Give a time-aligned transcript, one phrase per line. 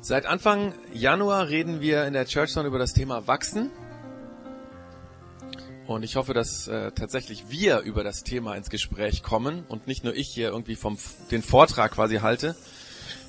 [0.00, 3.70] Seit Anfang Januar reden wir in der Churchtown über das Thema Wachsen.
[5.86, 10.04] Und ich hoffe, dass äh, tatsächlich wir über das Thema ins Gespräch kommen und nicht
[10.04, 10.98] nur ich hier irgendwie vom
[11.30, 12.56] den Vortrag quasi halte.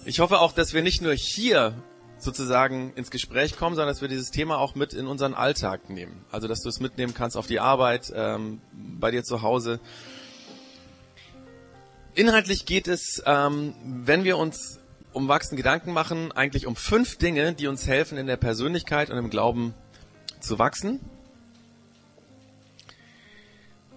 [0.06, 1.76] Ich hoffe auch, dass wir nicht nur hier
[2.19, 6.26] sozusagen ins Gespräch kommen, sondern dass wir dieses Thema auch mit in unseren Alltag nehmen.
[6.31, 9.79] Also dass du es mitnehmen kannst auf die Arbeit, ähm, bei dir zu Hause.
[12.15, 14.79] Inhaltlich geht es, ähm, wenn wir uns
[15.18, 19.18] um Wachsen Gedanken machen, eigentlich um fünf Dinge, die uns helfen, in der Persönlichkeit und
[19.18, 19.74] im Glauben
[20.40, 21.00] zu wachsen.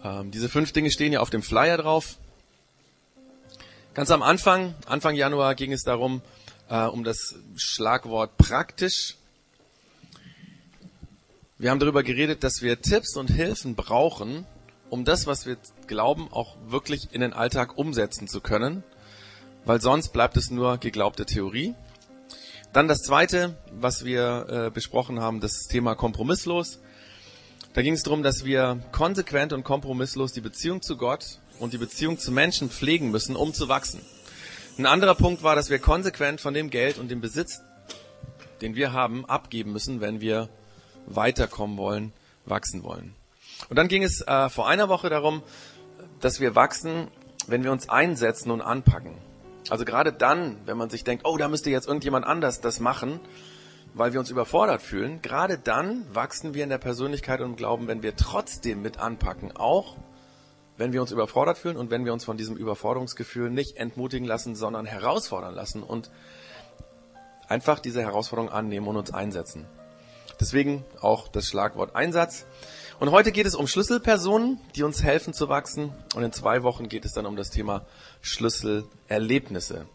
[0.02, 2.16] Ähm, diese fünf Dinge stehen ja auf dem Flyer drauf.
[3.92, 6.22] Ganz am Anfang, Anfang Januar ging es darum,
[6.70, 9.16] äh, um das Schlagwort praktisch.
[11.58, 14.46] Wir haben darüber geredet, dass wir Tipps und Hilfen brauchen,
[14.88, 18.82] um das, was wir glauben, auch wirklich in den Alltag umsetzen zu können,
[19.64, 21.74] weil sonst bleibt es nur geglaubte Theorie.
[22.72, 26.80] Dann das zweite, was wir äh, besprochen haben, das Thema kompromisslos.
[27.72, 31.78] Da ging es darum, dass wir konsequent und kompromisslos die Beziehung zu Gott und die
[31.78, 34.00] Beziehung zu Menschen pflegen müssen, um zu wachsen.
[34.78, 37.60] Ein anderer Punkt war, dass wir konsequent von dem Geld und dem Besitz,
[38.60, 40.48] den wir haben, abgeben müssen, wenn wir
[41.06, 42.12] weiterkommen wollen,
[42.44, 43.14] wachsen wollen.
[43.68, 45.42] Und dann ging es äh, vor einer Woche darum,
[46.20, 47.08] dass wir wachsen,
[47.46, 49.16] wenn wir uns einsetzen und anpacken.
[49.68, 53.20] Also gerade dann, wenn man sich denkt, oh, da müsste jetzt irgendjemand anders das machen,
[53.94, 57.88] weil wir uns überfordert fühlen, gerade dann wachsen wir in der Persönlichkeit und im Glauben,
[57.88, 59.96] wenn wir trotzdem mit anpacken, auch
[60.76, 64.54] wenn wir uns überfordert fühlen und wenn wir uns von diesem Überforderungsgefühl nicht entmutigen lassen,
[64.54, 66.10] sondern herausfordern lassen und
[67.48, 69.66] einfach diese Herausforderung annehmen und uns einsetzen.
[70.40, 72.46] Deswegen auch das Schlagwort Einsatz.
[73.00, 75.90] Und heute geht es um Schlüsselpersonen, die uns helfen zu wachsen.
[76.14, 77.86] Und in zwei Wochen geht es dann um das Thema
[78.20, 79.86] Schlüsselerlebnisse.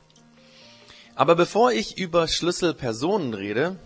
[1.13, 3.77] Aber bevor ich über Schlüsselpersonen rede,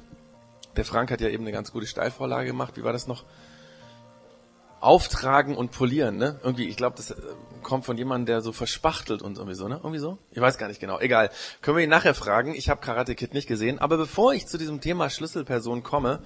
[0.78, 2.78] der Frank hat ja eben eine ganz gute Steilvorlage gemacht.
[2.78, 3.26] Wie war das noch?
[4.80, 6.40] Auftragen und polieren, ne?
[6.42, 7.16] Irgendwie, ich glaube, das äh,
[7.62, 9.76] kommt von jemandem, der so verspachtelt und irgendwie so, ne?
[9.84, 10.18] Irgendwie so?
[10.32, 10.98] Ich weiß gar nicht genau.
[10.98, 11.30] Egal.
[11.62, 12.56] Können wir ihn nachher fragen.
[12.56, 13.80] Ich habe Karate Kid nicht gesehen.
[13.80, 16.22] Aber bevor ich zu diesem Thema Schlüsselperson komme,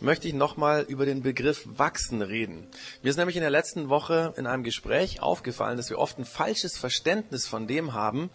[0.00, 2.66] möchte ich nochmal über den Begriff wachsen reden.
[3.02, 6.24] Mir ist nämlich in der letzten Woche in einem Gespräch aufgefallen, dass wir oft ein
[6.24, 8.30] falsches Verständnis von dem haben,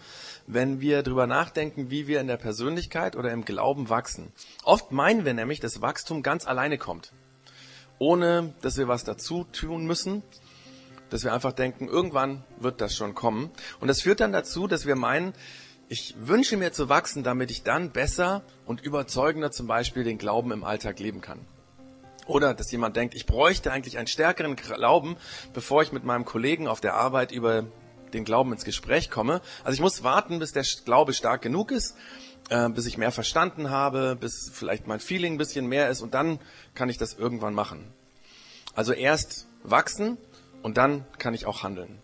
[0.47, 4.31] wenn wir drüber nachdenken, wie wir in der Persönlichkeit oder im Glauben wachsen.
[4.63, 7.11] Oft meinen wir nämlich, dass Wachstum ganz alleine kommt.
[7.97, 10.23] Ohne, dass wir was dazu tun müssen,
[11.09, 13.51] dass wir einfach denken, irgendwann wird das schon kommen.
[13.81, 15.33] Und das führt dann dazu, dass wir meinen,
[15.89, 20.51] ich wünsche mir zu wachsen, damit ich dann besser und überzeugender zum Beispiel den Glauben
[20.51, 21.39] im Alltag leben kann.
[22.27, 25.17] Oder dass jemand denkt, ich bräuchte eigentlich einen stärkeren Glauben,
[25.51, 27.65] bevor ich mit meinem Kollegen auf der Arbeit über
[28.13, 29.41] den Glauben ins Gespräch komme.
[29.63, 31.95] Also ich muss warten, bis der Glaube stark genug ist,
[32.49, 36.13] äh, bis ich mehr verstanden habe, bis vielleicht mein Feeling ein bisschen mehr ist und
[36.13, 36.39] dann
[36.75, 37.91] kann ich das irgendwann machen.
[38.75, 40.19] Also erst wachsen
[40.61, 41.99] und dann kann ich auch handeln.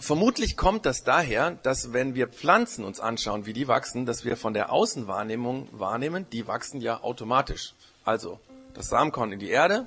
[0.00, 4.38] Vermutlich kommt das daher, dass wenn wir Pflanzen uns anschauen, wie die wachsen, dass wir
[4.38, 7.74] von der Außenwahrnehmung wahrnehmen, die wachsen ja automatisch.
[8.02, 8.40] Also
[8.72, 9.86] das Samenkorn in die Erde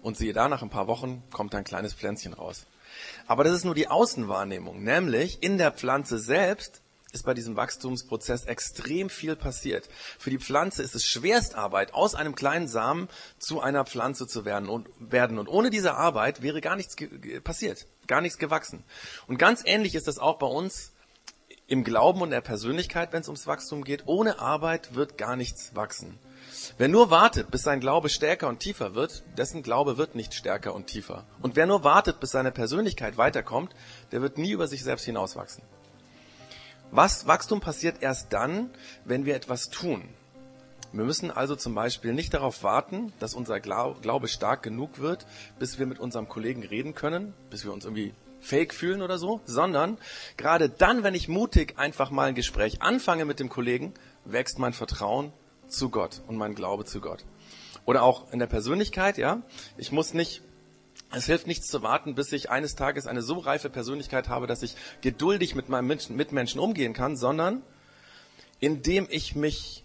[0.00, 2.64] und siehe da, nach ein paar Wochen kommt ein kleines Pflänzchen raus.
[3.26, 6.80] Aber das ist nur die Außenwahrnehmung, nämlich in der Pflanze selbst
[7.12, 9.88] ist bei diesem Wachstumsprozess extrem viel passiert.
[10.18, 14.68] Für die Pflanze ist es Schwerstarbeit, aus einem kleinen Samen zu einer Pflanze zu werden
[14.68, 15.38] und, werden.
[15.38, 16.96] und ohne diese Arbeit wäre gar nichts
[17.42, 18.84] passiert gar nichts gewachsen.
[19.28, 20.92] Und ganz ähnlich ist das auch bei uns
[21.68, 24.02] im Glauben und der Persönlichkeit, wenn es ums Wachstum geht.
[24.06, 26.18] Ohne Arbeit wird gar nichts wachsen.
[26.76, 30.74] Wer nur wartet, bis sein Glaube stärker und tiefer wird, dessen Glaube wird nicht stärker
[30.74, 31.24] und tiefer.
[31.40, 33.72] Und wer nur wartet, bis seine Persönlichkeit weiterkommt,
[34.10, 35.62] der wird nie über sich selbst hinauswachsen.
[36.90, 38.70] Was Wachstum passiert erst dann,
[39.04, 40.08] wenn wir etwas tun.
[40.92, 45.24] Wir müssen also zum Beispiel nicht darauf warten, dass unser Glaube stark genug wird,
[45.60, 49.40] bis wir mit unserem Kollegen reden können, bis wir uns irgendwie fake fühlen oder so,
[49.44, 49.98] sondern
[50.36, 53.94] gerade dann, wenn ich mutig einfach mal ein Gespräch anfange mit dem Kollegen,
[54.24, 55.32] wächst mein Vertrauen
[55.68, 57.24] zu Gott und mein Glaube zu Gott.
[57.84, 59.42] Oder auch in der Persönlichkeit, ja.
[59.76, 60.42] Ich muss nicht,
[61.12, 64.62] es hilft nichts zu warten, bis ich eines Tages eine so reife Persönlichkeit habe, dass
[64.62, 67.62] ich geduldig mit meinen Mitmenschen umgehen kann, sondern
[68.60, 69.84] indem ich mich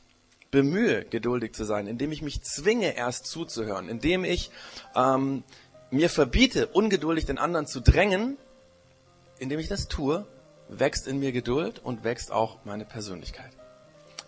[0.51, 4.51] bemühe, geduldig zu sein, indem ich mich zwinge, erst zuzuhören, indem ich
[4.95, 5.43] ähm,
[5.91, 8.37] mir verbiete, ungeduldig den anderen zu drängen,
[9.39, 10.25] indem ich das tue,
[10.69, 13.51] wächst in mir Geduld und wächst auch meine Persönlichkeit.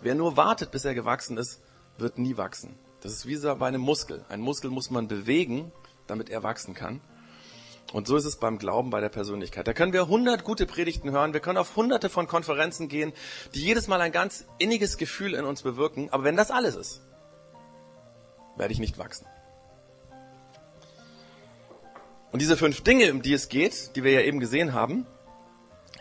[0.00, 1.60] Wer nur wartet, bis er gewachsen ist,
[1.96, 2.76] wird nie wachsen.
[3.00, 4.24] Das ist wie bei einem Muskel.
[4.28, 5.72] Ein Muskel muss man bewegen,
[6.08, 7.00] damit er wachsen kann.
[7.92, 9.66] Und so ist es beim Glauben bei der Persönlichkeit.
[9.66, 13.12] Da können wir hundert gute Predigten hören, wir können auf hunderte von Konferenzen gehen,
[13.54, 16.08] die jedes Mal ein ganz inniges Gefühl in uns bewirken.
[16.10, 17.00] Aber wenn das alles ist,
[18.56, 19.26] werde ich nicht wachsen.
[22.30, 25.06] Und diese fünf Dinge, um die es geht, die wir ja eben gesehen haben,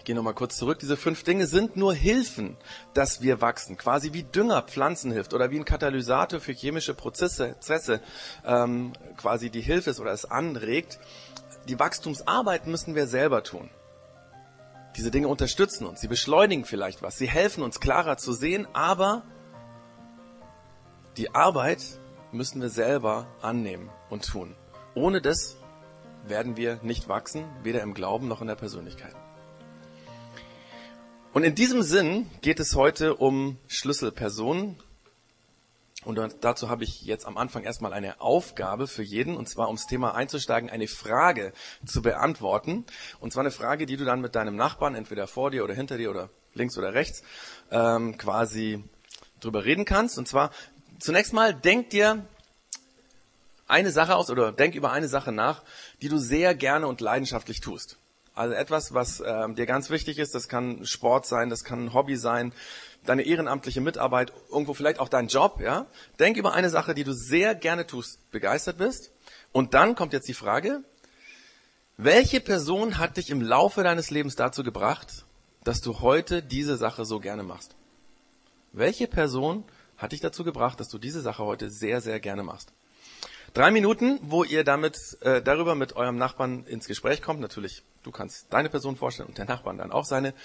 [0.07, 2.55] gehe nochmal kurz zurück, diese fünf Dinge sind nur Hilfen,
[2.93, 3.77] dass wir wachsen.
[3.77, 7.99] Quasi wie Dünger Pflanzen hilft oder wie ein Katalysator für chemische Prozesse, Prozesse
[8.45, 10.97] ähm, quasi die Hilfe ist oder es anregt.
[11.67, 13.69] Die Wachstumsarbeit müssen wir selber tun.
[14.95, 19.23] Diese Dinge unterstützen uns, sie beschleunigen vielleicht was, sie helfen uns klarer zu sehen, aber
[21.17, 21.83] die Arbeit
[22.31, 24.55] müssen wir selber annehmen und tun.
[24.95, 25.57] Ohne das
[26.25, 29.13] werden wir nicht wachsen, weder im Glauben noch in der Persönlichkeit.
[31.37, 34.75] Und in diesem Sinn geht es heute um Schlüsselpersonen.
[36.03, 39.85] Und dazu habe ich jetzt am Anfang erstmal eine Aufgabe für jeden, und zwar ums
[39.85, 41.53] Thema einzusteigen, eine Frage
[41.85, 42.85] zu beantworten.
[43.19, 45.99] Und zwar eine Frage, die du dann mit deinem Nachbarn, entweder vor dir oder hinter
[45.99, 47.21] dir oder links oder rechts,
[47.69, 48.83] ähm, quasi
[49.39, 50.17] drüber reden kannst.
[50.17, 50.49] Und zwar
[50.97, 52.25] zunächst mal, denk dir
[53.67, 55.61] eine Sache aus oder denk über eine Sache nach,
[56.01, 57.99] die du sehr gerne und leidenschaftlich tust.
[58.37, 61.93] Also etwas, was ähm, dir ganz wichtig ist, das kann Sport sein, das kann ein
[61.93, 62.53] Hobby sein,
[63.03, 65.87] deine ehrenamtliche Mitarbeit, irgendwo vielleicht auch dein Job, ja.
[66.19, 69.11] Denk über eine Sache, die du sehr gerne tust, begeistert bist.
[69.51, 70.83] Und dann kommt jetzt die Frage,
[71.97, 75.25] welche Person hat dich im Laufe deines Lebens dazu gebracht,
[75.63, 77.75] dass du heute diese Sache so gerne machst?
[78.71, 79.63] Welche Person
[79.97, 82.71] hat dich dazu gebracht, dass du diese Sache heute sehr, sehr gerne machst?
[83.57, 87.39] Drei Minuten, wo ihr damit äh, darüber mit eurem Nachbarn ins Gespräch kommt.
[87.39, 90.35] Natürlich, du kannst deine Person vorstellen und der Nachbarn dann auch seine.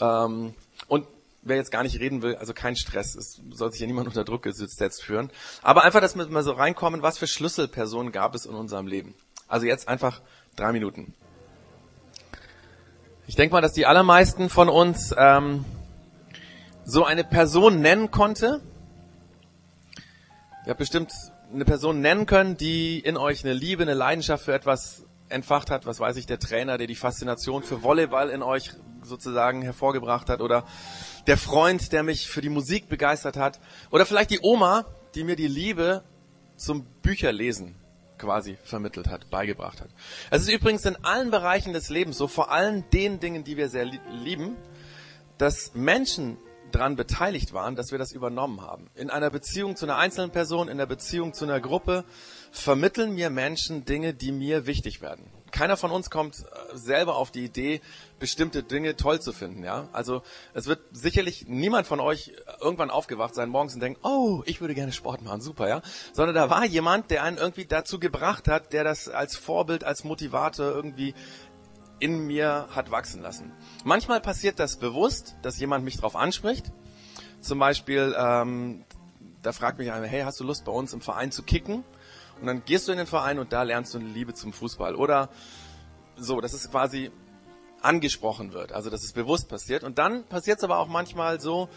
[0.00, 0.52] Ähm,
[0.88, 1.06] und
[1.42, 4.24] wer jetzt gar nicht reden will, also kein Stress, es soll sich ja niemand unter
[4.24, 5.30] Druck gesetzt führen.
[5.62, 9.14] Aber einfach, dass wir mal so reinkommen, was für Schlüsselpersonen gab es in unserem Leben.
[9.46, 10.20] Also jetzt einfach
[10.56, 11.14] drei Minuten.
[13.28, 15.64] Ich denke mal, dass die allermeisten von uns ähm,
[16.84, 18.60] so eine Person nennen konnte.
[20.64, 21.12] Ihr habt bestimmt
[21.52, 25.86] eine Person nennen können, die in euch eine Liebe, eine Leidenschaft für etwas entfacht hat,
[25.86, 28.72] was weiß ich, der Trainer, der die Faszination für Volleyball in euch
[29.02, 30.64] sozusagen hervorgebracht hat oder
[31.26, 33.60] der Freund, der mich für die Musik begeistert hat
[33.90, 34.84] oder vielleicht die Oma,
[35.14, 36.02] die mir die Liebe
[36.56, 37.76] zum Bücherlesen
[38.18, 39.90] quasi vermittelt hat, beigebracht hat.
[40.30, 43.68] Es ist übrigens in allen Bereichen des Lebens so, vor allem den Dingen, die wir
[43.68, 44.56] sehr lieben,
[45.38, 46.38] dass Menschen
[46.72, 48.88] daran beteiligt waren, dass wir das übernommen haben.
[48.94, 52.04] In einer Beziehung zu einer einzelnen Person, in der Beziehung zu einer Gruppe
[52.50, 55.30] vermitteln mir Menschen Dinge, die mir wichtig werden.
[55.52, 57.80] Keiner von uns kommt äh, selber auf die Idee,
[58.18, 59.88] bestimmte Dinge toll zu finden, ja.
[59.92, 60.22] Also,
[60.54, 64.74] es wird sicherlich niemand von euch irgendwann aufgewacht sein morgens und denken, oh, ich würde
[64.74, 65.82] gerne Sport machen, super, ja.
[66.12, 70.04] Sondern da war jemand, der einen irgendwie dazu gebracht hat, der das als Vorbild, als
[70.04, 71.14] Motivator irgendwie
[71.98, 73.52] in mir hat wachsen lassen.
[73.84, 76.72] Manchmal passiert das bewusst, dass jemand mich darauf anspricht.
[77.40, 78.84] Zum Beispiel, ähm,
[79.42, 81.84] da fragt mich einer, hey, hast du Lust bei uns im Verein zu kicken?
[82.40, 84.94] Und dann gehst du in den Verein und da lernst du eine Liebe zum Fußball.
[84.94, 85.30] Oder
[86.16, 87.10] so, dass es quasi
[87.80, 89.84] angesprochen wird, also dass es bewusst passiert.
[89.84, 91.68] Und dann passiert es aber auch manchmal so,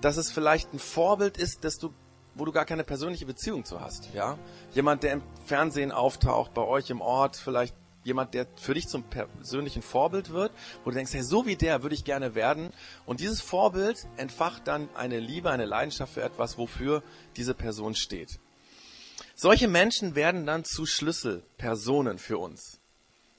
[0.00, 1.92] dass es vielleicht ein Vorbild ist, dass du
[2.38, 4.38] wo du gar keine persönliche Beziehung zu hast, ja?
[4.72, 7.74] Jemand, der im Fernsehen auftaucht, bei euch im Ort, vielleicht
[8.04, 10.52] jemand, der für dich zum persönlichen Vorbild wird,
[10.84, 12.70] wo du denkst, hey, so wie der würde ich gerne werden.
[13.06, 17.02] Und dieses Vorbild entfacht dann eine Liebe, eine Leidenschaft für etwas, wofür
[17.36, 18.38] diese Person steht.
[19.34, 22.80] Solche Menschen werden dann zu Schlüsselpersonen für uns.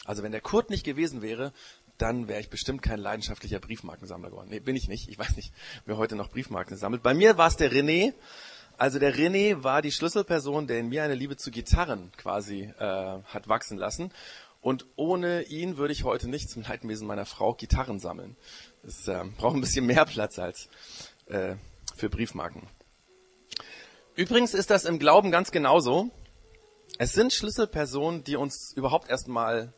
[0.05, 1.51] Also wenn der Kurt nicht gewesen wäre,
[1.97, 4.47] dann wäre ich bestimmt kein leidenschaftlicher Briefmarkensammler geworden.
[4.49, 5.09] Nee, bin ich nicht.
[5.09, 5.53] Ich weiß nicht,
[5.85, 7.03] wer heute noch Briefmarken sammelt.
[7.03, 8.13] Bei mir war es der René.
[8.77, 13.21] Also der René war die Schlüsselperson, der in mir eine Liebe zu Gitarren quasi äh,
[13.25, 14.13] hat wachsen lassen.
[14.61, 18.35] Und ohne ihn würde ich heute nicht zum Leidwesen meiner Frau Gitarren sammeln.
[18.83, 20.69] Es äh, braucht ein bisschen mehr Platz als
[21.27, 21.55] äh,
[21.95, 22.67] für Briefmarken.
[24.15, 26.09] Übrigens ist das im Glauben ganz genauso.
[26.97, 29.73] Es sind Schlüsselpersonen, die uns überhaupt erstmal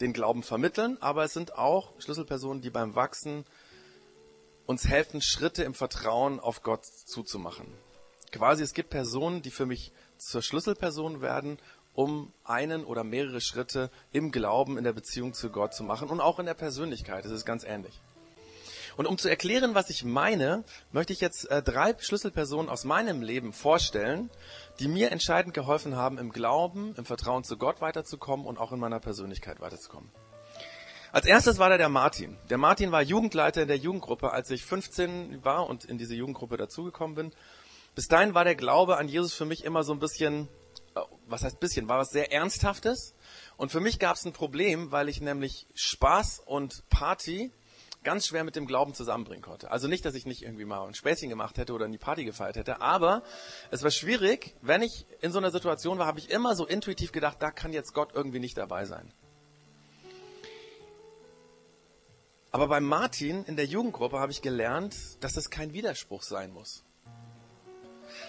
[0.00, 3.44] den Glauben vermitteln, aber es sind auch Schlüsselpersonen, die beim Wachsen
[4.66, 7.66] uns helfen, Schritte im Vertrauen auf Gott zuzumachen.
[8.30, 11.58] Quasi, es gibt Personen, die für mich zur Schlüsselperson werden
[11.94, 16.20] um einen oder mehrere Schritte im Glauben, in der Beziehung zu Gott zu machen und
[16.20, 17.24] auch in der Persönlichkeit.
[17.24, 18.00] Das ist ganz ähnlich.
[18.96, 23.22] Und um zu erklären, was ich meine, möchte ich jetzt äh, drei Schlüsselpersonen aus meinem
[23.22, 24.30] Leben vorstellen,
[24.80, 28.78] die mir entscheidend geholfen haben, im Glauben, im Vertrauen zu Gott weiterzukommen und auch in
[28.78, 30.10] meiner Persönlichkeit weiterzukommen.
[31.10, 32.38] Als erstes war da der Martin.
[32.48, 36.56] Der Martin war Jugendleiter in der Jugendgruppe, als ich 15 war und in diese Jugendgruppe
[36.56, 37.32] dazugekommen bin.
[37.94, 40.48] Bis dahin war der Glaube an Jesus für mich immer so ein bisschen
[41.32, 43.14] was heißt bisschen, war was sehr Ernsthaftes.
[43.56, 47.50] Und für mich gab es ein Problem, weil ich nämlich Spaß und Party
[48.02, 49.70] ganz schwer mit dem Glauben zusammenbringen konnte.
[49.70, 52.24] Also nicht, dass ich nicht irgendwie mal ein Späßchen gemacht hätte oder in die Party
[52.24, 53.22] gefeiert hätte, aber
[53.70, 57.12] es war schwierig, wenn ich in so einer Situation war, habe ich immer so intuitiv
[57.12, 59.12] gedacht, da kann jetzt Gott irgendwie nicht dabei sein.
[62.50, 66.84] Aber bei Martin in der Jugendgruppe habe ich gelernt, dass das kein Widerspruch sein muss.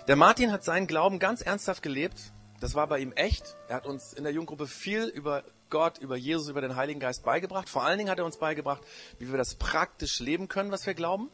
[0.08, 2.32] Der Martin hat seinen Glauben ganz ernsthaft gelebt.
[2.63, 3.58] Das war bei ihm echt.
[3.67, 7.22] Er hat uns in der Jugendgruppe viel über Gott, über Jesus, über den Heiligen Geist
[7.25, 7.67] beigebracht.
[7.67, 8.82] Vor allen Dingen hat er uns beigebracht,
[9.20, 11.29] wie wir das praktisch leben können, was wir glauben.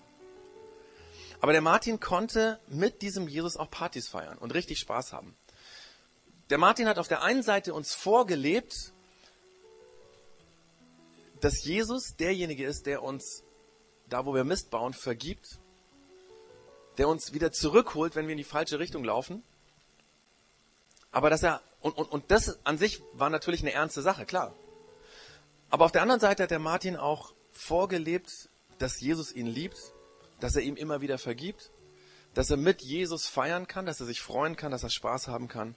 [1.39, 5.37] Aber der Martin konnte mit diesem Jesus auch Partys feiern und richtig Spaß haben.
[6.49, 8.91] Der Martin hat auf der einen Seite uns vorgelebt,
[11.41, 13.43] dass Jesus derjenige ist, der uns
[14.07, 15.59] da, wo wir Mist bauen, vergibt,
[16.97, 19.43] der uns wieder zurückholt, wenn wir in die falsche Richtung laufen.
[21.11, 24.53] Aber dass er und, und, und das an sich war natürlich eine ernste Sache, klar.
[25.69, 28.49] Aber auf der anderen Seite hat der Martin auch vorgelebt,
[28.79, 29.77] dass Jesus ihn liebt,
[30.39, 31.71] dass er ihm immer wieder vergibt,
[32.33, 35.47] dass er mit Jesus feiern kann, dass er sich freuen kann, dass er Spaß haben
[35.47, 35.75] kann.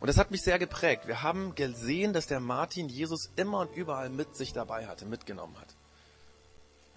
[0.00, 1.06] Und das hat mich sehr geprägt.
[1.06, 5.58] Wir haben gesehen, dass der Martin Jesus immer und überall mit sich dabei hatte, mitgenommen
[5.58, 5.74] hat.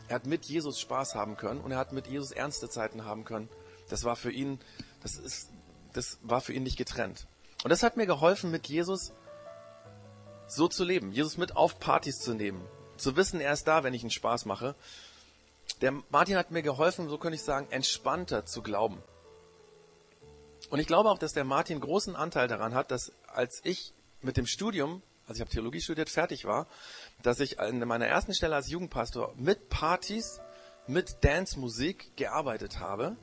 [0.08, 3.24] Er hat mit Jesus Spaß haben können und er hat mit Jesus ernste Zeiten haben
[3.24, 3.50] können.
[3.90, 4.60] Das war für ihn,
[5.02, 5.50] das ist,
[5.94, 7.28] das war für ihn nicht getrennt.
[7.64, 9.14] Und das hat mir geholfen, mit Jesus
[10.48, 13.94] so zu leben, Jesus mit auf Partys zu nehmen, zu wissen, er ist da, wenn
[13.94, 14.76] ich einen Spaß mache.
[15.80, 19.02] Der Martin hat mir geholfen, so könnte ich sagen, entspannter zu glauben.
[20.70, 24.38] Und ich glaube auch, dass der Martin großen Anteil daran hat, dass als ich mit
[24.38, 26.68] dem Studium, also ich habe Theologie studiert, fertig war,
[27.24, 30.42] dass ich in meiner ersten Stelle als Jugendpastor mit Partys,
[30.88, 33.16] mit Dance-Musik gearbeitet habe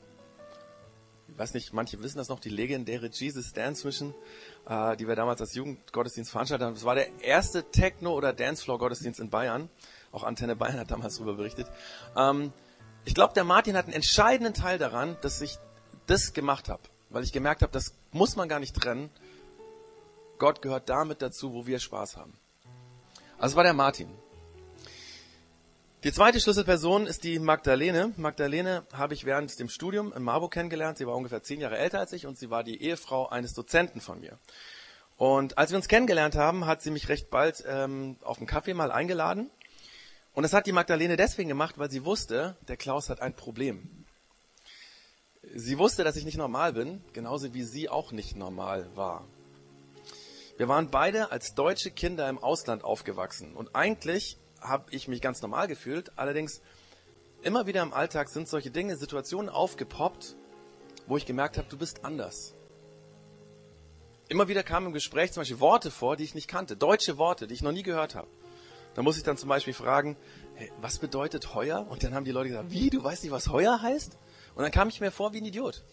[1.31, 4.15] ich weiß nicht, manche wissen das noch, die legendäre Jesus Dance Mission,
[4.69, 6.75] äh, die wir damals als Jugendgottesdienst veranstaltet haben.
[6.75, 9.69] Das war der erste Techno- oder Dancefloor-Gottesdienst in Bayern.
[10.11, 11.69] Auch Antenne Bayern hat damals darüber berichtet.
[12.17, 12.53] Ähm,
[13.05, 15.59] ich glaube, der Martin hat einen entscheidenden Teil daran, dass ich
[16.07, 16.83] das gemacht habe.
[17.11, 19.11] Weil ich gemerkt habe, das muss man gar nicht trennen.
[20.39, 22.33] Gott gehört damit dazu, wo wir Spaß haben.
[23.39, 24.09] Also war der Martin.
[26.05, 28.13] Die zweite Schlüsselperson ist die Magdalene.
[28.17, 30.97] Magdalene habe ich während dem Studium in Marburg kennengelernt.
[30.97, 34.01] Sie war ungefähr zehn Jahre älter als ich und sie war die Ehefrau eines Dozenten
[34.01, 34.39] von mir.
[35.17, 38.75] Und als wir uns kennengelernt haben, hat sie mich recht bald ähm, auf einen Kaffee
[38.75, 39.51] mal eingeladen.
[40.35, 44.05] Und das hat die Magdalene deswegen gemacht, weil sie wusste, der Klaus hat ein Problem.
[45.53, 49.27] Sie wusste, dass ich nicht normal bin, genauso wie sie auch nicht normal war.
[50.59, 55.43] Wir waren beide als deutsche Kinder im Ausland aufgewachsen und eigentlich habe ich mich ganz
[55.43, 56.13] normal gefühlt.
[56.17, 56.61] Allerdings
[57.43, 60.37] immer wieder im Alltag sind solche Dinge, Situationen aufgepoppt,
[61.07, 62.55] wo ich gemerkt habe, du bist anders.
[64.29, 67.47] Immer wieder kamen im Gespräch zum Beispiel Worte vor, die ich nicht kannte, deutsche Worte,
[67.47, 68.29] die ich noch nie gehört habe.
[68.95, 70.17] Da muss ich dann zum Beispiel fragen,
[70.55, 71.87] hey, was bedeutet heuer?
[71.89, 74.19] Und dann haben die Leute gesagt, wie, du weißt nicht, was heuer heißt?
[74.55, 75.85] Und dann kam ich mir vor wie ein Idiot.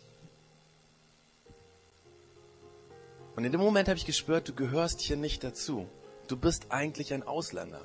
[3.36, 5.88] Und in dem Moment habe ich gespürt, du gehörst hier nicht dazu.
[6.28, 7.82] Du bist eigentlich ein Ausländer.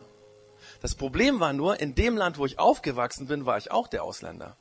[0.80, 4.02] Das Problem war nur, in dem Land, wo ich aufgewachsen bin, war ich auch der
[4.02, 4.56] Ausländer.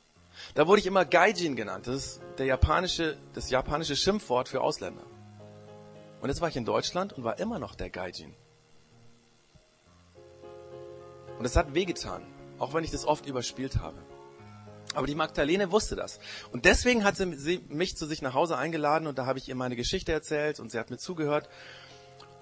[0.54, 1.86] Da wurde ich immer Gaijin genannt.
[1.86, 5.04] Das ist der japanische, das japanische Schimpfwort für Ausländer.
[6.20, 8.34] Und jetzt war ich in Deutschland und war immer noch der Gaijin.
[11.38, 12.22] Und es hat wehgetan,
[12.58, 13.96] auch wenn ich das oft überspielt habe.
[14.94, 16.18] Aber die Magdalene wusste das.
[16.52, 19.54] Und deswegen hat sie mich zu sich nach Hause eingeladen und da habe ich ihr
[19.54, 21.48] meine Geschichte erzählt und sie hat mir zugehört.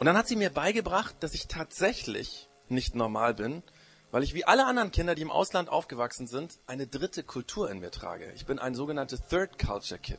[0.00, 3.63] Und dann hat sie mir beigebracht, dass ich tatsächlich nicht normal bin,
[4.11, 7.81] weil ich wie alle anderen Kinder, die im Ausland aufgewachsen sind, eine dritte Kultur in
[7.81, 8.33] mir trage.
[8.35, 10.19] Ich bin ein sogenanntes Third Culture Kid.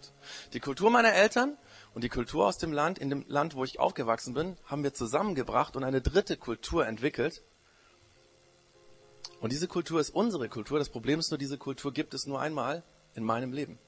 [0.54, 1.58] Die Kultur meiner Eltern
[1.96, 4.94] und die Kultur aus dem Land, in dem Land, wo ich aufgewachsen bin, haben wir
[4.94, 7.42] zusammengebracht und eine dritte Kultur entwickelt.
[9.40, 10.78] Und diese Kultur ist unsere Kultur.
[10.78, 12.84] Das Problem ist nur, diese Kultur gibt es nur einmal
[13.16, 13.80] in meinem Leben.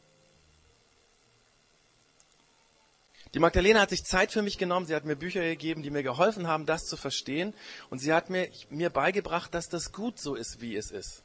[3.33, 6.03] Die Magdalena hat sich Zeit für mich genommen, sie hat mir Bücher gegeben, die mir
[6.03, 7.53] geholfen haben, das zu verstehen.
[7.89, 11.23] Und sie hat mir, mir beigebracht, dass das gut so ist, wie es ist.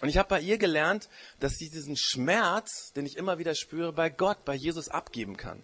[0.00, 3.92] Und ich habe bei ihr gelernt, dass sie diesen Schmerz, den ich immer wieder spüre,
[3.92, 5.62] bei Gott, bei Jesus abgeben kann.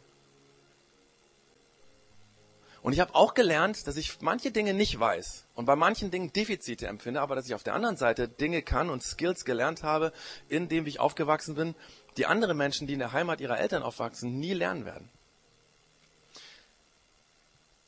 [2.83, 6.33] Und ich habe auch gelernt, dass ich manche Dinge nicht weiß und bei manchen Dingen
[6.33, 10.13] Defizite empfinde, aber dass ich auf der anderen Seite Dinge kann und Skills gelernt habe,
[10.49, 11.75] in dem ich aufgewachsen bin,
[12.17, 15.11] die andere Menschen, die in der Heimat ihrer Eltern aufwachsen, nie lernen werden.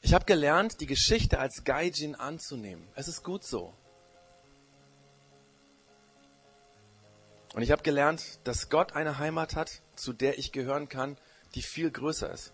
[0.01, 2.89] Ich habe gelernt, die Geschichte als Gaijin anzunehmen.
[2.95, 3.75] Es ist gut so.
[7.55, 11.17] Und ich habe gelernt, dass Gott eine Heimat hat, zu der ich gehören kann,
[11.55, 12.53] die viel größer ist.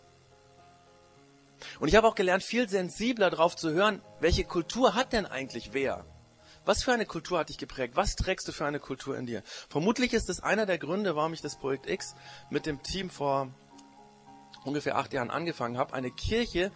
[1.80, 5.72] Und ich habe auch gelernt, viel sensibler darauf zu hören, welche Kultur hat denn eigentlich
[5.72, 6.04] wer?
[6.64, 7.96] Was für eine Kultur hat dich geprägt?
[7.96, 9.42] Was trägst du für eine Kultur in dir?
[9.68, 12.14] Vermutlich ist es einer der Gründe, warum ich das Projekt X
[12.48, 13.52] mit dem Team vor
[14.64, 16.72] ungefähr acht Jahren angefangen habe, eine Kirche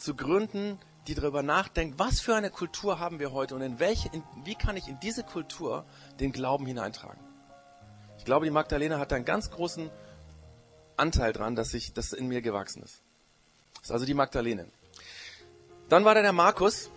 [0.00, 4.08] zu gründen, die darüber nachdenkt, was für eine Kultur haben wir heute und in welche,
[4.10, 5.84] in, wie kann ich in diese Kultur
[6.18, 7.20] den Glauben hineintragen.
[8.18, 9.90] Ich glaube, die Magdalena hat da einen ganz großen
[10.96, 13.02] Anteil dran, dass ich, das in mir gewachsen ist.
[13.74, 14.68] Das ist also die Magdalene.
[15.88, 16.90] Dann war da der Markus.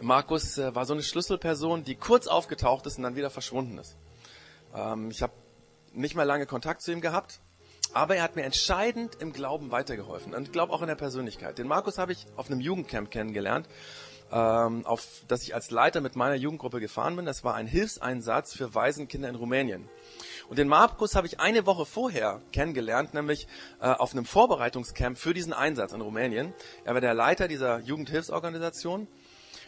[0.00, 3.96] Markus äh, war so eine Schlüsselperson, die kurz aufgetaucht ist und dann wieder verschwunden ist.
[4.74, 5.32] Ähm, ich habe
[5.92, 7.40] nicht mehr lange Kontakt zu ihm gehabt,
[7.94, 11.58] aber er hat mir entscheidend im Glauben weitergeholfen und ich glaube auch in der Persönlichkeit.
[11.58, 13.68] Den Markus habe ich auf einem Jugendcamp kennengelernt,
[14.32, 17.24] ähm, auf das ich als Leiter mit meiner Jugendgruppe gefahren bin.
[17.24, 19.88] Das war ein Hilfseinsatz für Waisenkinder in Rumänien.
[20.48, 23.46] Und den Markus habe ich eine Woche vorher kennengelernt, nämlich
[23.80, 26.52] äh, auf einem Vorbereitungscamp für diesen Einsatz in Rumänien.
[26.84, 29.08] Er war der Leiter dieser Jugendhilfsorganisation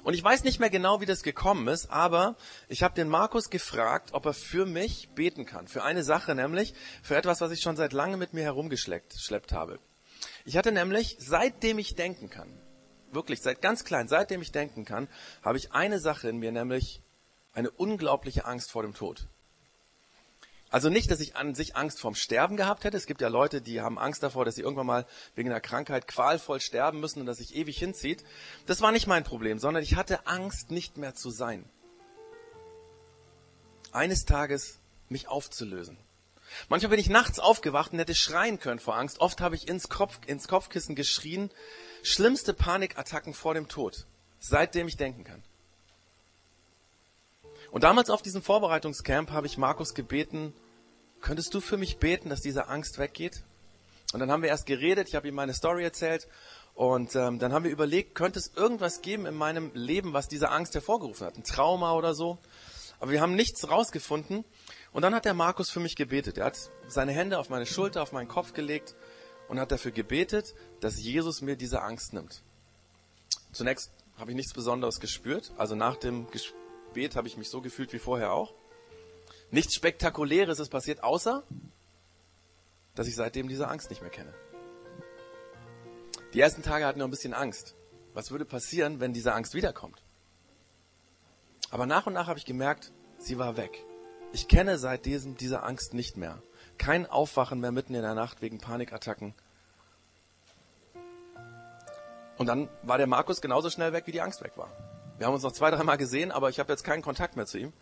[0.06, 2.36] und ich weiß nicht mehr genau, wie das gekommen ist, aber
[2.68, 5.66] ich habe den Markus gefragt, ob er für mich beten kann.
[5.66, 9.80] Für eine Sache, nämlich für etwas, was ich schon seit langem mit mir herumgeschleppt habe.
[10.44, 12.56] Ich hatte nämlich, seitdem ich denken kann,
[13.10, 15.08] wirklich seit ganz klein, seitdem ich denken kann,
[15.42, 17.02] habe ich eine Sache in mir, nämlich
[17.52, 19.26] eine unglaubliche Angst vor dem Tod.
[20.70, 22.96] Also nicht, dass ich an sich Angst vorm Sterben gehabt hätte.
[22.96, 26.08] Es gibt ja Leute, die haben Angst davor, dass sie irgendwann mal wegen einer Krankheit
[26.08, 28.24] qualvoll sterben müssen und dass sich ewig hinzieht.
[28.66, 31.64] Das war nicht mein Problem, sondern ich hatte Angst, nicht mehr zu sein.
[33.92, 35.96] Eines Tages mich aufzulösen.
[36.68, 39.20] Manchmal bin ich nachts aufgewacht und hätte schreien können vor Angst.
[39.20, 41.50] Oft habe ich ins, Kopf, ins Kopfkissen geschrien.
[42.02, 44.06] Schlimmste Panikattacken vor dem Tod.
[44.38, 45.42] Seitdem ich denken kann.
[47.70, 50.54] Und damals auf diesem Vorbereitungscamp habe ich Markus gebeten,
[51.20, 53.42] könntest du für mich beten, dass diese Angst weggeht?
[54.12, 56.28] Und dann haben wir erst geredet, ich habe ihm meine Story erzählt
[56.74, 60.50] und ähm, dann haben wir überlegt, könnte es irgendwas geben in meinem Leben, was diese
[60.50, 62.38] Angst hervorgerufen hat, ein Trauma oder so.
[63.00, 64.44] Aber wir haben nichts rausgefunden.
[64.92, 66.38] Und dann hat der Markus für mich gebetet.
[66.38, 68.94] Er hat seine Hände auf meine Schulter, auf meinen Kopf gelegt
[69.48, 72.42] und hat dafür gebetet, dass Jesus mir diese Angst nimmt.
[73.52, 75.52] Zunächst habe ich nichts Besonderes gespürt.
[75.56, 76.30] Also nach dem
[76.96, 78.54] Gebet habe ich mich so gefühlt wie vorher auch.
[79.50, 81.42] Nichts Spektakuläres ist passiert, außer,
[82.94, 84.32] dass ich seitdem diese Angst nicht mehr kenne.
[86.32, 87.74] Die ersten Tage hatten noch ein bisschen Angst.
[88.14, 90.02] Was würde passieren, wenn diese Angst wiederkommt?
[91.70, 93.84] Aber nach und nach habe ich gemerkt, sie war weg.
[94.32, 96.42] Ich kenne seit diesem diese Angst nicht mehr.
[96.78, 99.34] Kein Aufwachen mehr mitten in der Nacht wegen Panikattacken.
[102.38, 104.70] Und dann war der Markus genauso schnell weg, wie die Angst weg war.
[105.18, 107.58] Wir haben uns noch zwei, dreimal gesehen, aber ich habe jetzt keinen Kontakt mehr zu
[107.58, 107.72] ihm.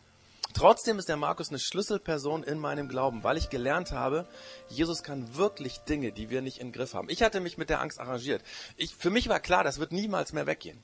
[0.53, 4.27] Trotzdem ist der Markus eine Schlüsselperson in meinem Glauben, weil ich gelernt habe,
[4.68, 7.09] Jesus kann wirklich Dinge, die wir nicht in Griff haben.
[7.09, 8.42] Ich hatte mich mit der Angst arrangiert.
[8.77, 10.83] Ich, für mich war klar, das wird niemals mehr weggehen.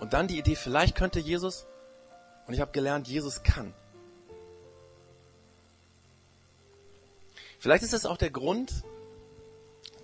[0.00, 1.66] Und dann die Idee, vielleicht könnte Jesus,
[2.46, 3.72] und ich habe gelernt, Jesus kann.
[7.58, 8.84] Vielleicht ist das auch der Grund,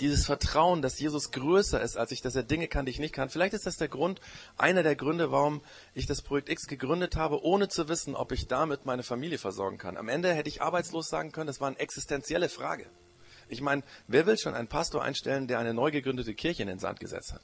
[0.00, 3.14] dieses Vertrauen, dass Jesus größer ist als ich, dass er Dinge kann, die ich nicht
[3.14, 3.30] kann.
[3.30, 4.20] Vielleicht ist das der Grund,
[4.56, 5.62] einer der Gründe, warum
[5.94, 9.78] ich das Projekt X gegründet habe, ohne zu wissen, ob ich damit meine Familie versorgen
[9.78, 9.96] kann.
[9.96, 12.86] Am Ende hätte ich arbeitslos sagen können, das war eine existenzielle Frage.
[13.48, 16.78] Ich meine, wer will schon einen Pastor einstellen, der eine neu gegründete Kirche in den
[16.78, 17.42] Sand gesetzt hat?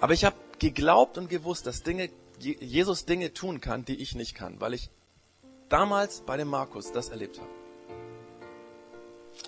[0.00, 4.34] Aber ich habe geglaubt und gewusst, dass Dinge, Jesus Dinge tun kann, die ich nicht
[4.34, 4.90] kann, weil ich
[5.68, 7.61] damals bei dem Markus das erlebt habe.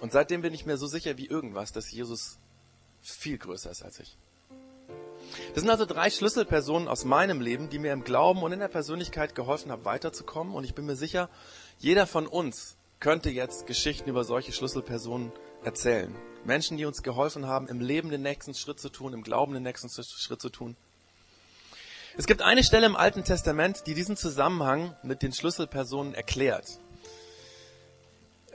[0.01, 2.38] Und seitdem bin ich mir so sicher wie irgendwas, dass Jesus
[3.03, 4.16] viel größer ist als ich.
[5.55, 8.68] Das sind also drei Schlüsselpersonen aus meinem Leben, die mir im Glauben und in der
[8.68, 10.55] Persönlichkeit geholfen haben, weiterzukommen.
[10.55, 11.29] Und ich bin mir sicher,
[11.79, 15.33] jeder von uns könnte jetzt Geschichten über solche Schlüsselpersonen
[15.64, 16.14] erzählen.
[16.44, 19.62] Menschen, die uns geholfen haben, im Leben den nächsten Schritt zu tun, im Glauben den
[19.62, 20.77] nächsten Schritt zu tun.
[22.16, 26.79] Es gibt eine Stelle im Alten Testament, die diesen Zusammenhang mit den Schlüsselpersonen erklärt.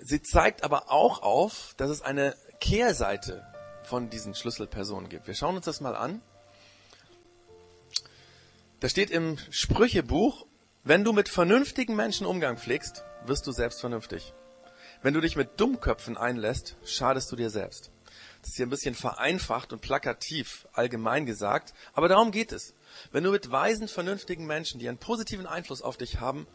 [0.02, 3.46] Sie zeigt aber auch auf, dass es eine Kehrseite
[3.84, 5.28] von diesen Schlüsselpersonen gibt.
[5.28, 6.22] Wir schauen uns das mal an.
[8.80, 10.46] Da steht im Sprüchebuch,
[10.84, 14.34] wenn du mit vernünftigen Menschen Umgang pflegst, wirst du selbst vernünftig.
[15.02, 17.92] Wenn du dich mit Dummköpfen einlässt, schadest du dir selbst.
[18.42, 22.74] Das ist hier ein bisschen vereinfacht und plakativ allgemein gesagt, aber darum geht es.
[23.12, 26.48] Wenn du mit weisen, vernünftigen Menschen, die einen positiven Einfluss auf dich haben,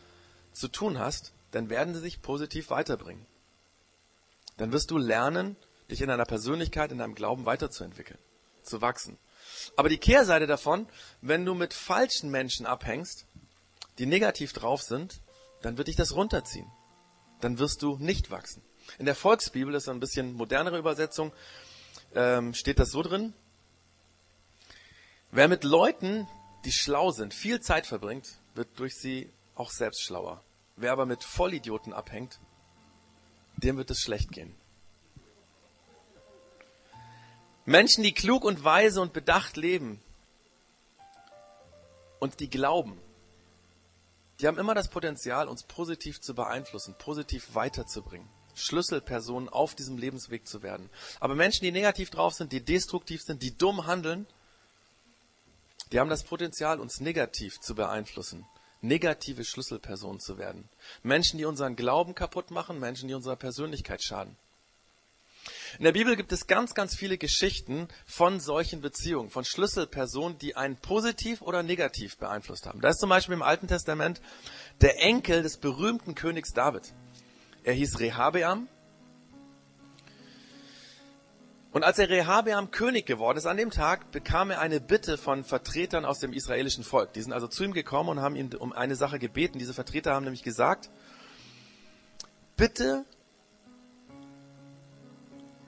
[0.53, 3.27] zu tun hast, dann werden sie sich positiv weiterbringen
[4.57, 5.57] dann wirst du lernen,
[5.91, 8.19] dich in deiner Persönlichkeit, in deinem Glauben weiterzuentwickeln,
[8.63, 9.19] zu wachsen.
[9.77, 10.89] Aber die Kehrseite davon,
[11.21, 13.27] wenn du mit falschen Menschen abhängst,
[13.99, 15.21] die negativ drauf sind,
[15.63, 16.71] dann wird dich das runterziehen.
[17.41, 18.63] Dann wirst du nicht wachsen.
[18.99, 21.33] In der Volksbibel, das ist ein bisschen modernere Übersetzung,
[22.15, 23.35] ähm, steht das so drin.
[25.31, 26.29] Wer mit Leuten,
[26.65, 30.43] die schlau sind, viel Zeit verbringt, wird durch sie auch selbst schlauer.
[30.77, 32.41] Wer aber mit Vollidioten abhängt,
[33.65, 34.55] dem wird es schlecht gehen.
[37.65, 40.01] Menschen, die klug und weise und bedacht leben
[42.19, 43.01] und die glauben,
[44.41, 48.29] die haben immer das Potenzial, uns positiv zu beeinflussen, positiv weiterzubringen.
[48.55, 50.89] Schlüsselpersonen auf diesem Lebensweg zu werden.
[51.19, 54.27] Aber Menschen, die negativ drauf sind, die destruktiv sind, die dumm handeln,
[55.93, 58.47] die haben das Potenzial, uns negativ zu beeinflussen,
[58.85, 60.69] negative Schlüsselpersonen zu werden.
[61.03, 64.37] Menschen, die unseren Glauben kaputt machen, Menschen, die unserer Persönlichkeit schaden.
[65.79, 70.57] In der Bibel gibt es ganz, ganz viele Geschichten von solchen Beziehungen, von Schlüsselpersonen, die
[70.57, 72.81] einen positiv oder negativ beeinflusst haben.
[72.81, 74.21] Da ist zum Beispiel im Alten Testament
[74.81, 76.95] der Enkel des berühmten Königs David.
[77.65, 78.69] Er hieß Rehabeam.
[81.75, 85.43] Und als er Rehabeam König geworden ist, an dem Tag bekam er eine Bitte von
[85.43, 87.13] Vertretern aus dem israelischen Volk.
[87.15, 89.59] Die sind also zu ihm gekommen und haben ihn um eine Sache gebeten.
[89.59, 90.89] Diese Vertreter haben nämlich gesagt,
[92.57, 93.05] bitte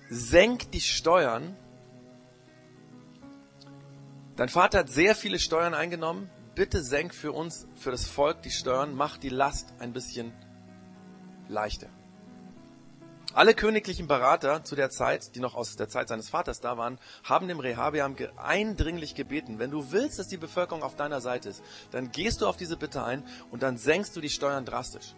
[0.09, 1.57] senk die Steuern.
[4.37, 6.31] Dein Vater hat sehr viele Steuern eingenommen.
[6.55, 10.33] Bitte senk für uns, für das Volk die Steuern, mach die Last ein bisschen
[11.49, 11.89] leichter.
[13.37, 16.99] Alle königlichen Berater zu der Zeit, die noch aus der Zeit seines Vaters da waren,
[17.23, 21.63] haben dem Rehabeam eindringlich gebeten, wenn du willst, dass die Bevölkerung auf deiner Seite ist,
[21.91, 25.15] dann gehst du auf diese Bitte ein und dann senkst du die Steuern drastisch.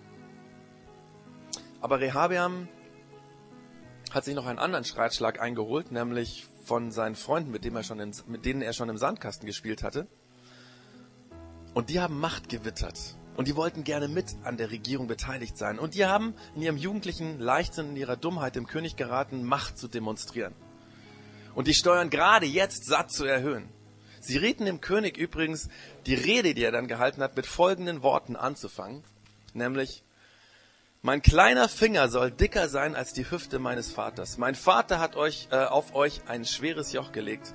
[1.80, 2.66] Aber Rehabeam
[4.10, 8.62] hat sich noch einen anderen Streitschlag eingeholt, nämlich von seinen Freunden, mit, in, mit denen
[8.62, 10.08] er schon im Sandkasten gespielt hatte.
[11.72, 13.16] Und die haben Macht gewittert.
[13.38, 15.78] Und die wollten gerne mit an der Regierung beteiligt sein.
[15.78, 19.86] Und die haben in ihrem jugendlichen Leichtsinn, in ihrer Dummheit dem König geraten, Macht zu
[19.86, 20.56] demonstrieren.
[21.54, 23.68] Und die Steuern gerade jetzt satt zu erhöhen.
[24.18, 25.68] Sie rieten dem König übrigens,
[26.06, 29.04] die Rede, die er dann gehalten hat, mit folgenden Worten anzufangen.
[29.54, 30.02] Nämlich,
[31.02, 34.36] mein kleiner Finger soll dicker sein als die Hüfte meines Vaters.
[34.36, 37.54] Mein Vater hat euch, äh, auf euch ein schweres Joch gelegt.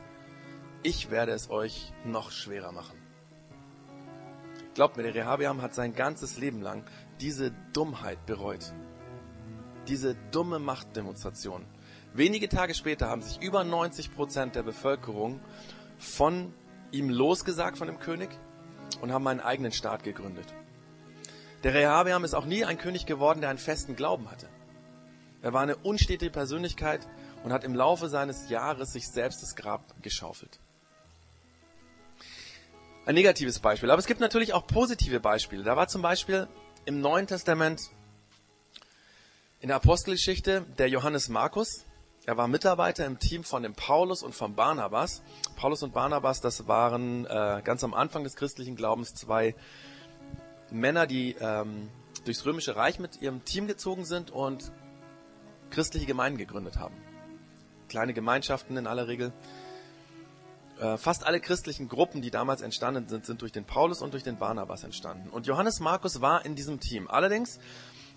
[0.82, 3.03] Ich werde es euch noch schwerer machen.
[4.74, 6.84] Glaubt mir, der Rehabeam hat sein ganzes Leben lang
[7.22, 8.74] diese Dummheit bereut.
[9.88, 11.66] Diese dumme Machtdemonstration.
[12.14, 15.40] Wenige Tage später haben sich über 90 Prozent der Bevölkerung
[16.00, 16.54] von
[16.92, 18.30] ihm losgesagt, von dem König,
[19.02, 20.54] und haben einen eigenen Staat gegründet.
[21.64, 24.48] Der Rehabeam ist auch nie ein König geworden, der einen festen Glauben hatte.
[25.42, 27.08] Er war eine unstetige Persönlichkeit
[27.44, 30.60] und hat im Laufe seines Jahres sich selbst das Grab geschaufelt.
[33.06, 33.92] Ein negatives Beispiel.
[33.92, 35.64] Aber es gibt natürlich auch positive Beispiele.
[35.64, 36.48] Da war zum Beispiel
[36.86, 37.90] im Neuen Testament
[39.60, 41.84] in der Apostelgeschichte der Johannes Markus.
[42.26, 45.22] Er war Mitarbeiter im Team von dem Paulus und von Barnabas.
[45.58, 49.54] Paulus und Barnabas, das waren äh, ganz am Anfang des christlichen Glaubens zwei
[50.72, 51.90] Männer, die ähm,
[52.24, 54.72] durchs Römische Reich mit ihrem Team gezogen sind und
[55.72, 56.96] christliche Gemeinden gegründet haben.
[57.90, 59.34] Kleine Gemeinschaften in aller Regel.
[60.84, 64.24] Äh, fast alle christlichen Gruppen, die damals entstanden sind, sind durch den Paulus und durch
[64.24, 65.30] den Barnabas entstanden.
[65.30, 67.10] Und Johannes Markus war in diesem Team.
[67.10, 67.60] Allerdings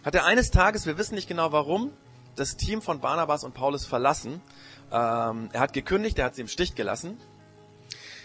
[0.05, 1.93] hat er eines Tages, wir wissen nicht genau warum,
[2.35, 4.43] das Team von Barnabas und Paulus verlassen.
[4.91, 7.21] Ähm, er hat gekündigt, er hat sie im Stich gelassen.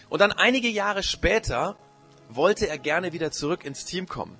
[0.09, 1.77] Und dann einige Jahre später
[2.27, 4.35] wollte er gerne wieder zurück ins Team kommen.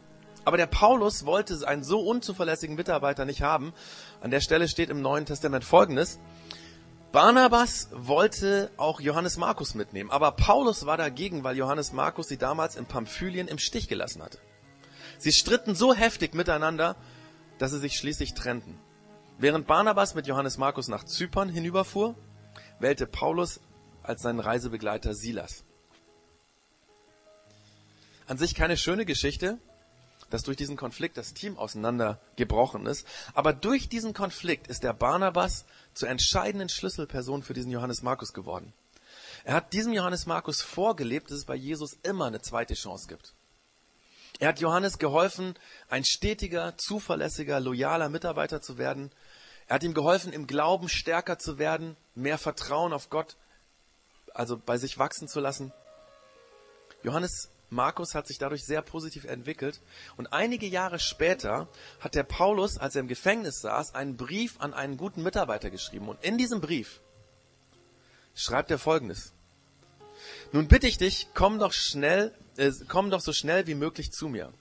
[0.46, 3.72] Aber der Paulus wollte einen so unzuverlässigen Mitarbeiter nicht haben.
[4.20, 6.20] An der Stelle steht im Neuen Testament Folgendes.
[7.12, 12.78] Barnabas wollte auch Johannes Markus mitnehmen, aber Paulus war dagegen, weil Johannes Markus sie damals
[12.78, 14.39] in Pamphylien im Stich gelassen hatte.
[15.17, 16.95] Sie stritten so heftig miteinander,
[17.58, 18.80] dass sie sich schließlich trennten.
[19.38, 22.15] Während Barnabas mit Johannes Markus nach Zypern hinüberfuhr,
[22.80, 23.60] wählte Paulus
[24.04, 25.65] als seinen Reisebegleiter Silas.
[28.26, 29.58] An sich keine schöne Geschichte,
[30.32, 33.06] dass durch diesen Konflikt das Team auseinandergebrochen ist.
[33.34, 38.74] Aber durch diesen Konflikt ist der Barnabas zur entscheidenden Schlüsselperson für diesen Johannes Markus geworden.
[39.44, 43.34] Er hat diesem Johannes Markus vorgelebt, dass es bei Jesus immer eine zweite Chance gibt.
[44.39, 45.56] Er hat Johannes geholfen,
[45.89, 49.12] ein stetiger, zuverlässiger, loyaler Mitarbeiter zu werden.
[49.67, 53.36] Er hat ihm geholfen, im Glauben stärker zu werden, mehr Vertrauen auf Gott,
[54.34, 55.72] also bei sich wachsen zu lassen.
[57.04, 59.82] Johannes Markus hat sich dadurch sehr positiv entwickelt.
[60.18, 61.70] Und einige Jahre später
[62.02, 66.10] hat der Paulus, als er im Gefängnis saß, einen Brief an einen guten Mitarbeiter geschrieben.
[66.10, 67.00] Und in diesem Brief
[68.36, 69.34] schreibt er Folgendes.
[70.52, 74.28] Nun bitte ich dich, komm doch schnell, äh, komm doch so schnell wie möglich zu
[74.28, 74.52] mir.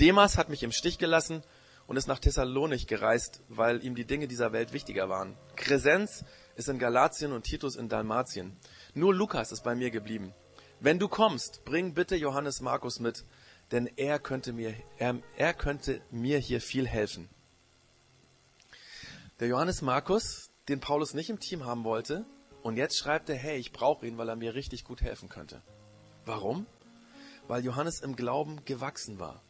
[0.00, 1.44] Demas hat mich im Stich gelassen
[1.86, 5.36] und ist nach Thessalonik gereist, weil ihm die Dinge dieser Welt wichtiger waren.
[5.54, 6.24] Kresenz
[6.56, 8.56] ist in Galatien und Titus in Dalmatien.
[8.94, 10.34] Nur Lukas ist bei mir geblieben.
[10.82, 13.24] Wenn du kommst, bring bitte Johannes Markus mit,
[13.70, 17.28] denn er könnte mir, er, er könnte mir hier viel helfen.
[19.38, 22.24] Der Johannes Markus, den Paulus nicht im Team haben wollte,
[22.64, 25.62] und jetzt schreibt er, hey, ich brauche ihn, weil er mir richtig gut helfen könnte.
[26.24, 26.66] Warum?
[27.46, 29.40] Weil Johannes im Glauben gewachsen war.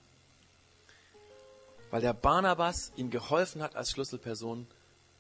[1.91, 4.67] Weil der Barnabas ihm geholfen hat, als Schlüsselperson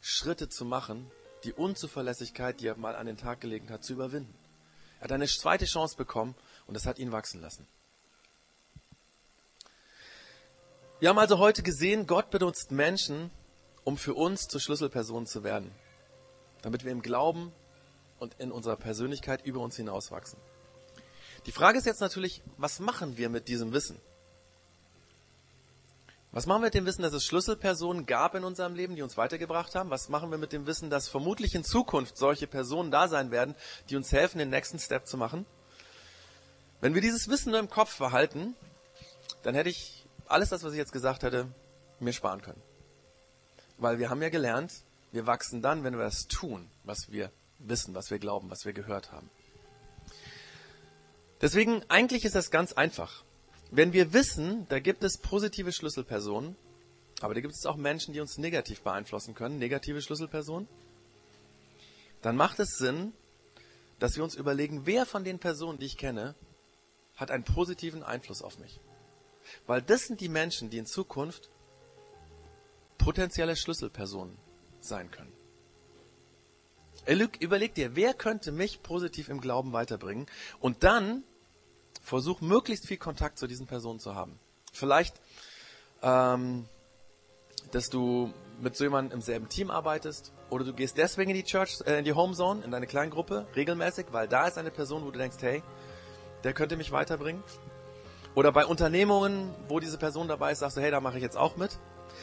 [0.02, 1.10] Schritte zu machen,
[1.44, 4.41] die Unzuverlässigkeit, die er mal an den Tag gelegt hat, zu überwinden.
[5.02, 6.36] Er hat eine zweite Chance bekommen
[6.68, 7.66] und das hat ihn wachsen lassen.
[11.00, 13.32] Wir haben also heute gesehen, Gott benutzt Menschen,
[13.82, 15.72] um für uns zur Schlüsselperson zu werden,
[16.62, 17.52] damit wir im Glauben
[18.20, 20.38] und in unserer Persönlichkeit über uns hinauswachsen.
[21.46, 24.00] Die Frage ist jetzt natürlich, was machen wir mit diesem Wissen?
[26.34, 29.18] Was machen wir mit dem Wissen, dass es Schlüsselpersonen gab in unserem Leben, die uns
[29.18, 29.90] weitergebracht haben?
[29.90, 33.54] Was machen wir mit dem Wissen, dass vermutlich in Zukunft solche Personen da sein werden,
[33.90, 35.44] die uns helfen, den nächsten Step zu machen?
[36.80, 38.56] Wenn wir dieses Wissen nur im Kopf behalten,
[39.42, 41.48] dann hätte ich alles das, was ich jetzt gesagt hätte,
[42.00, 42.62] mir sparen können.
[43.76, 44.72] Weil wir haben ja gelernt,
[45.12, 48.72] wir wachsen dann, wenn wir das tun, was wir wissen, was wir glauben, was wir
[48.72, 49.28] gehört haben.
[51.42, 53.22] Deswegen, eigentlich ist das ganz einfach.
[53.74, 56.56] Wenn wir wissen, da gibt es positive Schlüsselpersonen,
[57.22, 60.68] aber da gibt es auch Menschen, die uns negativ beeinflussen können, negative Schlüsselpersonen,
[62.20, 63.14] dann macht es Sinn,
[63.98, 66.34] dass wir uns überlegen, wer von den Personen, die ich kenne,
[67.16, 68.78] hat einen positiven Einfluss auf mich.
[69.66, 71.48] Weil das sind die Menschen, die in Zukunft
[72.98, 74.36] potenzielle Schlüsselpersonen
[74.80, 75.32] sein können.
[77.40, 80.26] Überleg dir, wer könnte mich positiv im Glauben weiterbringen?
[80.60, 81.24] Und dann
[82.02, 84.38] Versuch möglichst viel Kontakt zu diesen Personen zu haben.
[84.72, 85.14] Vielleicht,
[86.02, 86.66] ähm,
[87.70, 91.44] dass du mit so jemandem im selben Team arbeitest oder du gehst deswegen in die
[91.44, 95.10] Church, äh, in die Homezone, in deine Kleingruppe regelmäßig, weil da ist eine Person, wo
[95.10, 95.62] du denkst, hey,
[96.44, 97.42] der könnte mich weiterbringen.
[98.34, 101.36] Oder bei Unternehmungen, wo diese Person dabei ist, sagst du, hey, da mache ich jetzt
[101.36, 101.78] auch mit.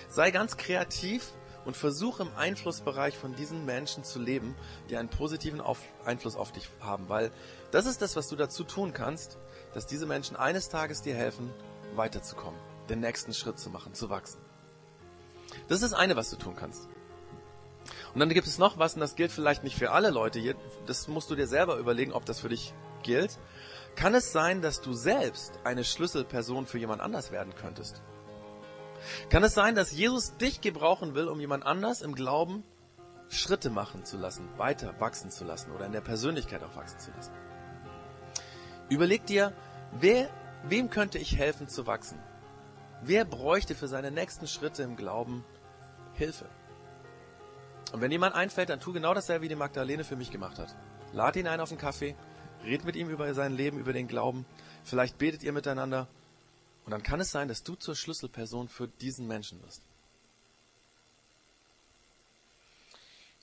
[0.10, 1.32] Sei ganz kreativ
[1.66, 4.56] und versuche im Einflussbereich von diesen Menschen zu leben,
[4.90, 7.32] die einen positiven auf Einfluss auf dich haben, weil
[7.72, 9.38] das ist das, was du dazu tun kannst,
[9.74, 11.52] dass diese Menschen eines Tages dir helfen,
[11.96, 14.42] weiterzukommen, den nächsten Schritt zu machen, zu wachsen.
[15.68, 16.88] Das ist das eine, was du tun kannst.
[18.14, 20.56] Und dann gibt es noch was, und das gilt vielleicht nicht für alle Leute hier,
[20.86, 23.38] das musst du dir selber überlegen, ob das für dich gilt.
[23.96, 28.02] Kann es sein, dass du selbst eine Schlüsselperson für jemand anders werden könntest?
[29.30, 32.64] Kann es sein, dass Jesus dich gebrauchen will, um jemand anders im Glauben
[33.30, 37.12] Schritte machen zu lassen, weiter wachsen zu lassen oder in der Persönlichkeit auch wachsen zu
[37.12, 37.32] lassen?
[38.90, 39.54] Überleg dir,
[39.92, 40.30] wer,
[40.64, 42.20] wem könnte ich helfen zu wachsen?
[43.02, 45.46] Wer bräuchte für seine nächsten Schritte im Glauben
[46.16, 46.46] Hilfe?
[47.92, 50.76] Und wenn jemand einfällt, dann tu genau dasselbe, wie die Magdalene für mich gemacht hat.
[51.14, 52.16] Lad ihn ein auf einen Kaffee,
[52.64, 54.46] red mit ihm über sein Leben, über den Glauben.
[54.84, 56.08] Vielleicht betet ihr miteinander.
[56.86, 59.82] Und dann kann es sein, dass du zur Schlüsselperson für diesen Menschen wirst.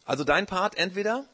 [0.04, 1.24] Also dein Part entweder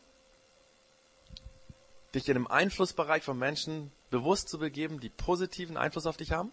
[2.14, 6.52] dich in einem Einflussbereich von Menschen bewusst zu begeben, die positiven Einfluss auf dich haben.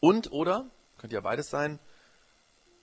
[0.00, 1.78] Und oder, könnte ja beides sein,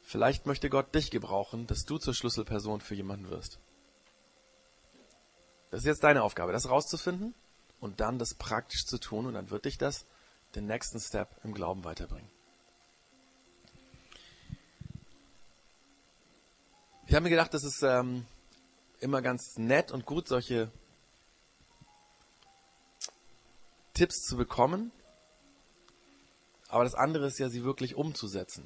[0.01, 3.59] vielleicht möchte Gott dich gebrauchen, dass du zur Schlüsselperson für jemanden wirst.
[5.71, 7.33] Das ist jetzt deine Aufgabe, das rauszufinden
[7.79, 10.05] und dann das praktisch zu tun und dann wird dich das
[10.55, 12.29] den nächsten Step im Glauben weiterbringen.
[17.07, 18.25] Ich habe mir gedacht, das ist ähm,
[18.99, 20.71] immer ganz nett und gut, solche
[23.99, 24.93] Tipps zu bekommen,
[26.69, 28.65] aber das andere ist ja, sie wirklich umzusetzen.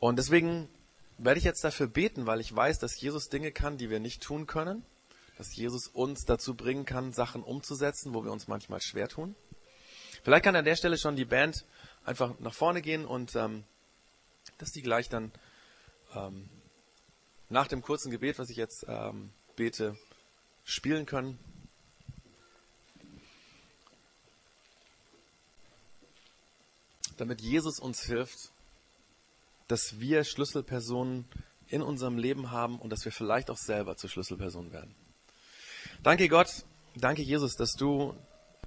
[0.00, 0.68] Und deswegen
[1.18, 4.24] werde ich jetzt dafür beten, weil ich weiß, dass Jesus Dinge kann, die wir nicht
[4.24, 4.84] tun können,
[5.38, 9.36] dass Jesus uns dazu bringen kann, Sachen umzusetzen, wo wir uns manchmal schwer tun.
[10.24, 11.64] Vielleicht kann an der Stelle schon die Band
[12.04, 13.62] einfach nach vorne gehen und ähm,
[14.58, 15.30] dass die gleich dann
[16.16, 16.50] ähm,
[17.50, 19.96] nach dem kurzen Gebet, was ich jetzt ähm, bete,
[20.64, 21.38] spielen können.
[27.16, 28.52] Damit Jesus uns hilft,
[29.68, 31.24] dass wir Schlüsselpersonen
[31.68, 34.94] in unserem Leben haben und dass wir vielleicht auch selber zur Schlüsselperson werden.
[36.02, 36.64] Danke Gott,
[36.96, 38.14] danke Jesus, dass du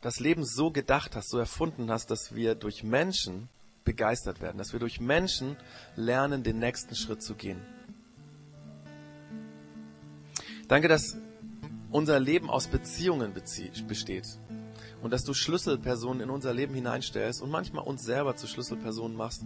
[0.02, 3.50] das Leben so gedacht hast, so erfunden hast, dass wir durch Menschen
[3.84, 5.56] begeistert werden, dass wir durch Menschen
[5.96, 7.62] lernen, den nächsten Schritt zu gehen.
[10.68, 11.16] Danke, dass
[11.90, 14.26] unser Leben aus Beziehungen besteht
[15.02, 19.44] Und dass du Schlüsselpersonen in unser Leben hineinstellst und manchmal uns selber zu Schlüsselpersonen machst,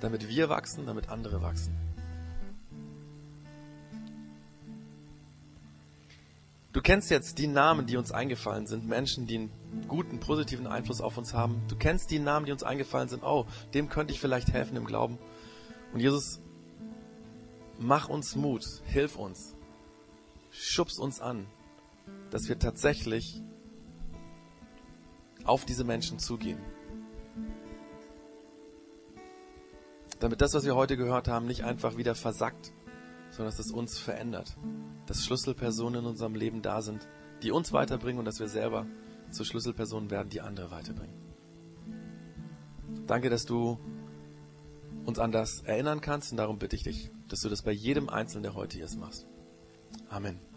[0.00, 1.74] damit wir wachsen, damit andere wachsen.
[6.72, 9.50] Du kennst jetzt die Namen, die uns eingefallen sind, Menschen, die einen
[9.88, 11.62] guten, positiven Einfluss auf uns haben.
[11.68, 13.24] Du kennst die Namen, die uns eingefallen sind.
[13.24, 15.18] Oh, dem könnte ich vielleicht helfen im Glauben.
[15.92, 16.40] Und Jesus,
[17.78, 19.56] mach uns Mut, hilf uns,
[20.50, 21.46] schubst uns an,
[22.30, 23.42] dass wir tatsächlich
[25.48, 26.60] auf diese Menschen zugehen.
[30.20, 32.72] Damit das, was wir heute gehört haben, nicht einfach wieder versackt,
[33.30, 34.56] sondern dass es uns verändert.
[35.06, 37.08] Dass Schlüsselpersonen in unserem Leben da sind,
[37.42, 38.86] die uns weiterbringen und dass wir selber
[39.30, 41.14] zu Schlüsselpersonen werden, die andere weiterbringen.
[43.06, 43.78] Danke, dass du
[45.04, 48.08] uns an das erinnern kannst und darum bitte ich dich, dass du das bei jedem
[48.08, 49.26] Einzelnen, der heute hier ist, machst.
[50.08, 50.47] Amen.